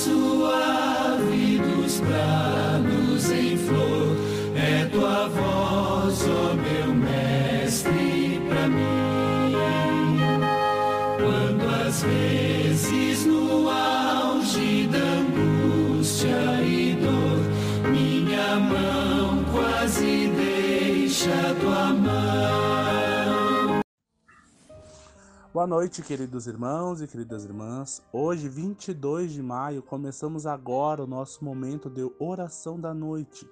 [0.00, 0.29] Jesus.
[25.52, 28.00] Boa noite, queridos irmãos e queridas irmãs.
[28.12, 33.50] Hoje, 22 de maio, começamos agora o nosso momento de oração da noite.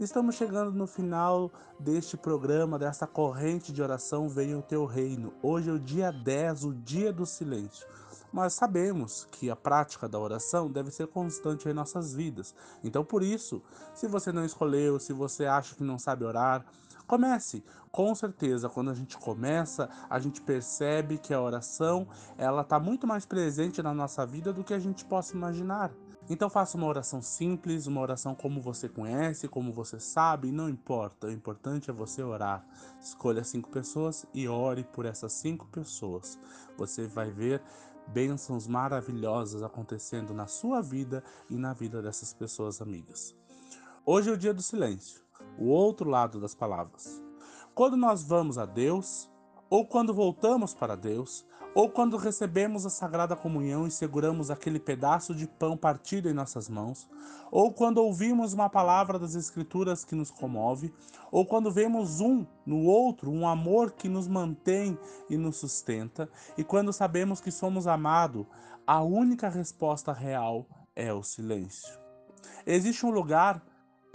[0.00, 5.32] Estamos chegando no final deste programa, desta corrente de oração Venha o Teu Reino.
[5.40, 7.86] Hoje é o dia 10, o dia do silêncio.
[8.32, 12.56] Mas sabemos que a prática da oração deve ser constante em nossas vidas.
[12.82, 13.62] Então, por isso,
[13.94, 16.66] se você não escolheu, se você acha que não sabe orar,
[17.06, 17.64] comece.
[17.90, 23.06] Com certeza, quando a gente começa, a gente percebe que a oração ela está muito
[23.06, 25.92] mais presente na nossa vida do que a gente possa imaginar.
[26.28, 31.28] Então faça uma oração simples, uma oração como você conhece, como você sabe, não importa.
[31.28, 32.66] O importante é você orar.
[33.00, 36.36] Escolha cinco pessoas e ore por essas cinco pessoas.
[36.76, 37.62] Você vai ver
[38.08, 43.34] bênçãos maravilhosas acontecendo na sua vida e na vida dessas pessoas amigas.
[44.04, 45.22] Hoje é o dia do silêncio,
[45.58, 47.22] o outro lado das palavras.
[47.74, 49.30] Quando nós vamos a Deus,
[49.68, 55.34] ou quando voltamos para Deus, ou quando recebemos a Sagrada Comunhão e seguramos aquele pedaço
[55.34, 57.06] de pão partido em nossas mãos,
[57.50, 60.90] ou quando ouvimos uma palavra das Escrituras que nos comove,
[61.30, 64.98] ou quando vemos um no outro um amor que nos mantém
[65.28, 68.46] e nos sustenta, e quando sabemos que somos amados,
[68.86, 71.92] a única resposta real é o silêncio.
[72.64, 73.62] Existe um lugar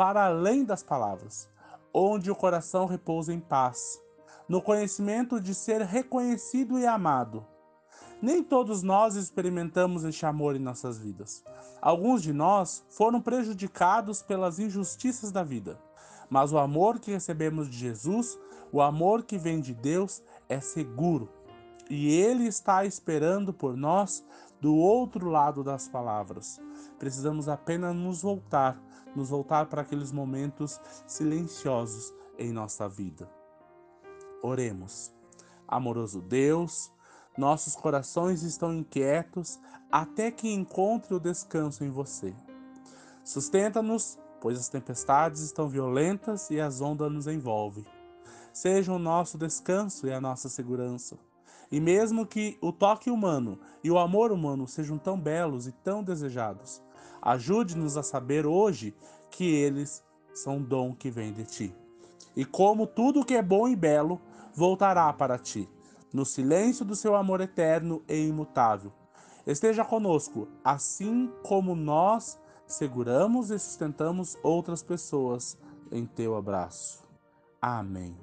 [0.02, 1.47] para além das palavras,
[1.93, 4.02] onde o coração repousa em paz
[4.49, 7.45] no conhecimento de ser reconhecido e amado.
[8.20, 11.43] Nem todos nós experimentamos este amor em nossas vidas.
[11.80, 15.80] Alguns de nós foram prejudicados pelas injustiças da vida.
[16.31, 18.39] Mas o amor que recebemos de Jesus,
[18.71, 21.30] o amor que vem de Deus, é seguro.
[21.87, 24.26] E Ele está esperando por nós
[24.59, 26.59] do outro lado das palavras.
[26.97, 28.81] Precisamos apenas nos voltar,
[29.16, 33.30] nos voltar para aqueles momentos silenciosos em nossa vida.
[34.42, 35.14] Oremos.
[35.67, 36.92] Amoroso Deus,
[37.38, 39.60] nossos corações estão inquietos
[39.92, 42.36] até que encontre o descanso em você.
[43.23, 47.86] Sustenta-nos, pois as tempestades estão violentas e as ondas nos envolvem.
[48.52, 51.17] Seja o nosso descanso e a nossa segurança.
[51.71, 56.04] E mesmo que o toque humano e o amor humano sejam tão belos e tão
[56.04, 56.82] desejados,
[57.22, 58.95] ajude-nos a saber hoje
[59.30, 60.04] que eles
[60.34, 61.76] são dom que vem de ti.
[62.36, 64.22] E como tudo que é bom e belo
[64.54, 65.70] voltará para ti,
[66.14, 68.92] no silêncio do seu amor eterno e imutável.
[69.45, 75.58] Esteja conosco, assim como nós seguramos e sustentamos outras pessoas
[75.92, 77.04] em teu abraço.
[77.62, 78.16] Amém.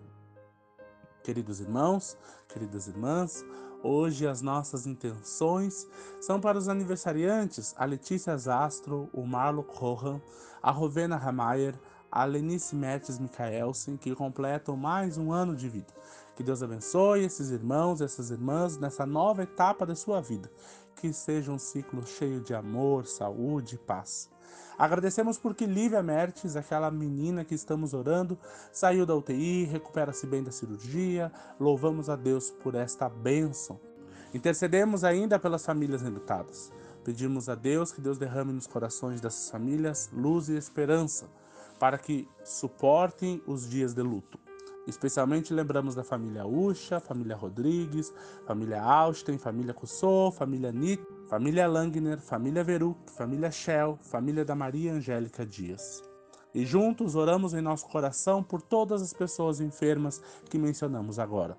[1.22, 2.16] Queridos irmãos,
[2.49, 3.45] queridas irmãs,
[3.83, 5.87] hoje as nossas intenções
[6.21, 10.21] são para os aniversariantes: a Letícia Zastro, o Marlo Rohan,
[10.62, 11.75] a Rovena Ramayer,
[12.11, 15.93] a Lenice Mertes Michaelsen, que completam mais um ano de vida.
[16.34, 20.50] Que Deus abençoe esses irmãos e essas irmãs nessa nova etapa da sua vida.
[20.97, 24.31] Que seja um ciclo cheio de amor, saúde e paz.
[24.78, 28.38] Agradecemos porque Lívia Mertes, aquela menina que estamos orando,
[28.72, 31.32] saiu da UTI, recupera-se bem da cirurgia.
[31.59, 33.81] Louvamos a Deus por esta bênção.
[34.32, 36.70] Intercedemos ainda pelas famílias enlutadas.
[37.03, 41.26] Pedimos a Deus que Deus derrame nos corações dessas famílias luz e esperança
[41.78, 44.38] para que suportem os dias de luto.
[44.86, 48.12] Especialmente lembramos da família Ucha, família Rodrigues,
[48.47, 54.95] família Austin, família Cussou, família Nick, família Langner, família Veruk, família Shell, família da Maria
[54.95, 56.03] Angélica Dias.
[56.54, 61.59] E juntos oramos em nosso coração por todas as pessoas enfermas que mencionamos agora.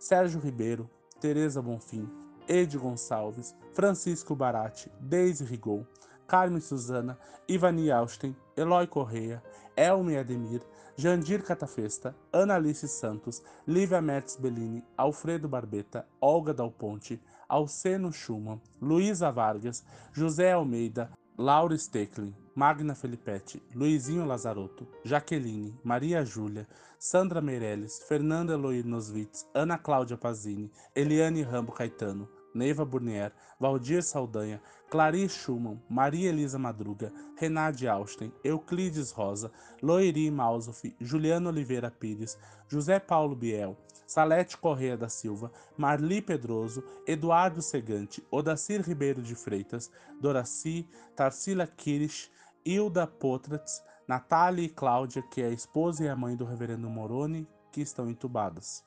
[0.00, 0.90] Sérgio Ribeiro,
[1.20, 2.10] Tereza Bonfim,
[2.48, 5.86] Ed Gonçalves, Francisco Barati, Deise Rigon,
[6.26, 9.40] Carmen Suzana, Ivani Austin, Eloy Correia,
[9.76, 10.62] Elmi Ademir,
[10.96, 19.30] Jandir Catafesta, Analice Santos, Lívia Mertz Bellini, Alfredo Barbeta, Olga Dal Ponte, Alceno Schumann, Luísa
[19.30, 26.66] Vargas, José Almeida, Laura Stecklin, Magna Felipetti, Luizinho Lazarotto, Jaqueline, Maria Júlia,
[26.96, 34.62] Sandra Meirelles, Fernanda Eloy Noswitz, Ana Cláudia Pazini, Eliane Rambo Caetano, Neiva Burnier, Valdir Saldanha,
[34.88, 39.50] Clarice Schumann, Maria Elisa Madruga, Renate Austin, Euclides Rosa,
[39.82, 47.60] Loiri Mausoff, Juliano Oliveira Pires, José Paulo Biel, Salete Correia da Silva, Marli Pedroso, Eduardo
[47.60, 49.90] Segante, Odacir Ribeiro de Freitas,
[50.20, 52.30] Doraci, Tarsila Kirish,
[52.64, 57.48] Hilda Potratz, Natália e Cláudia, que é a esposa e a mãe do reverendo Moroni,
[57.72, 58.84] que estão entubadas.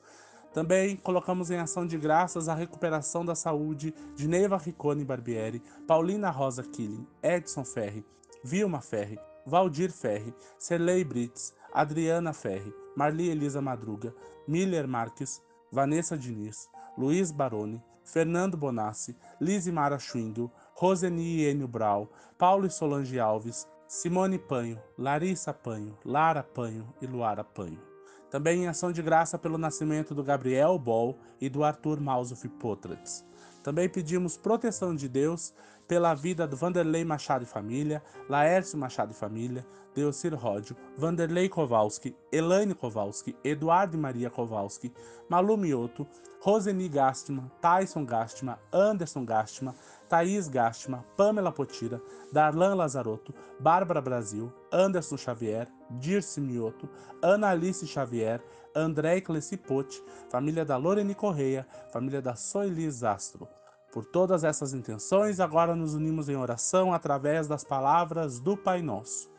[0.58, 6.30] Também colocamos em ação de graças a recuperação da saúde de Neiva Riccone Barbieri, Paulina
[6.30, 8.04] Rosa Killing, Edson Ferri,
[8.42, 14.12] Vilma Ferri, Valdir Ferri, Serlei Brits, Adriana Ferri, Marli Elisa Madruga,
[14.48, 15.40] Miller Marques,
[15.70, 16.68] Vanessa Diniz,
[16.98, 24.40] Luiz Baroni, Fernando Bonassi, Lise Mara Schwindel, Roseni Enio Brau, Paulo e Solange Alves, Simone
[24.40, 27.87] Panho, Larissa Panho, Lara Panho e Luara Panho.
[28.30, 33.24] Também em ação de graça pelo nascimento do Gabriel Bol e do Arthur Mausuf Potrats.
[33.62, 35.52] Também pedimos proteção de Deus
[35.86, 42.14] pela vida do Vanderlei Machado e família, Laércio Machado e família, Deocir Ródio, Vanderlei Kowalski,
[42.30, 44.92] Elaine Kowalski, Eduardo e Maria Kowalski,
[45.28, 46.06] Malu Mioto,
[46.40, 49.74] Roseni Gastman, Tyson Gastman, Anderson Gastman,
[50.08, 52.00] Thaís Gastman, Pamela Potira,
[52.32, 56.88] Darlan Lazarotto, Bárbara Brasil, Anderson Xavier, Dirce Mioto,
[57.22, 58.42] Ana Alice Xavier,
[58.74, 63.48] André Clecipote, família da Lorene Correia, família da Soelis Astro.
[63.92, 69.30] Por todas essas intenções, agora nos unimos em oração através das palavras do Pai Nosso.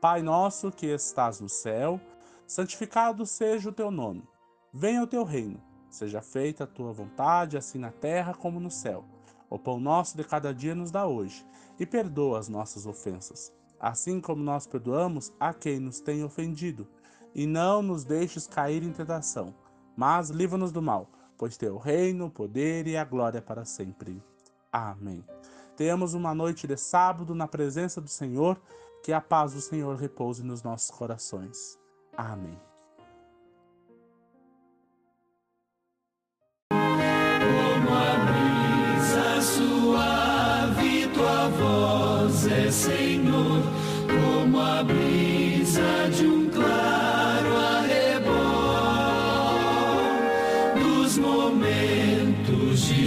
[0.00, 2.00] Pai nosso que estás no céu,
[2.46, 4.22] santificado seja o teu nome.
[4.72, 9.04] Venha o teu reino, seja feita a tua vontade, assim na terra como no céu.
[9.50, 11.44] O pão nosso de cada dia nos dá hoje,
[11.80, 16.86] e perdoa as nossas ofensas, assim como nós perdoamos a quem nos tem ofendido.
[17.34, 19.54] E não nos deixes cair em tentação,
[19.96, 24.22] mas livra-nos do mal, pois teu reino, o poder e a glória para sempre.
[24.72, 25.24] Amém.
[25.76, 28.60] Tenhamos uma noite de sábado na presença do Senhor,
[29.02, 31.78] que a paz do Senhor repouse nos nossos corações.
[32.16, 32.67] Amém.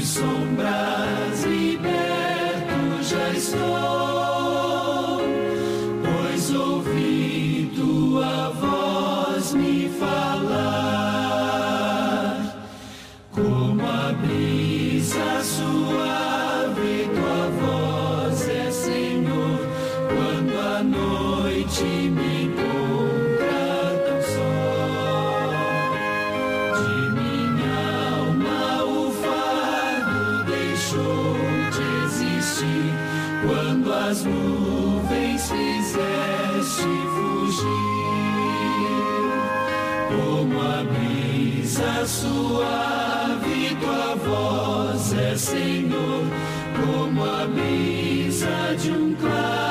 [0.02, 0.91] Momentos
[33.42, 37.92] quando as nuvens fizeste fugir.
[40.10, 46.26] Como a brisa suave tua voz é Senhor,
[46.86, 49.71] como a brisa de um claro